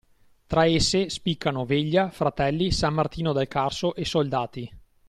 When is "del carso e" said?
3.33-4.03